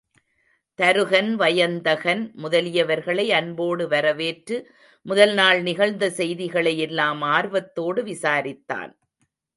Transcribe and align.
தருகன், 0.79 1.35
வயந்தகன் 1.35 2.23
முதலியவர்களை 2.43 3.25
அன்போடு 3.31 3.85
வரவேற்று 3.87 4.57
முதல் 5.05 5.33
நாள் 5.33 5.61
நிகழ்ந்த 5.61 6.09
செய்திகளை 6.09 6.77
எல்லாம் 6.79 7.21
ஆர்வத்தோடு 7.31 8.03
விசாரித்தான். 8.03 8.91